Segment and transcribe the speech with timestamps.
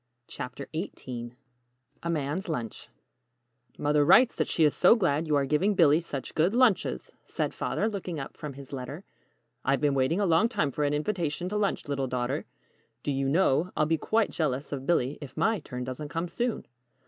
[0.35, 1.33] ]CHAPTER XVIII
[2.01, 2.89] A MAN'S LUNCH
[3.77, 7.53] "MOTHER writes that she is so glad you are giving Billy such good lunches," said
[7.53, 9.03] Father, looking up from his letter.
[9.63, 12.45] "I've been waiting a long time for an invitation to lunch, little daughter.
[13.03, 16.65] Do you know, I'll be quite jealous of Billy if my turn doesn't come soon!"